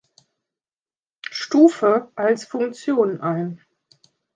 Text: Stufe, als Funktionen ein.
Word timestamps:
Stufe, 1.29 2.11
als 2.15 2.45
Funktionen 2.45 3.21
ein. 3.21 3.61